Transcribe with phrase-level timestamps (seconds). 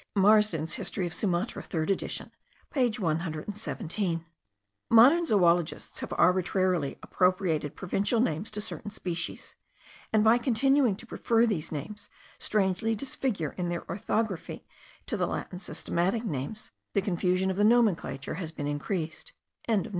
[0.15, 2.31] Marsden's History of Sumatra 3rd edition
[2.71, 4.25] page 117.
[4.89, 9.53] Modern zoologists have arbitrarily appropriated provincial names to certain species;
[10.11, 12.09] and by continuing to prefer these names,
[12.39, 14.65] strangely disfigured in their orthography,
[15.05, 19.33] to the Latin systematic names, the confusion of the nomenclature has been increased.)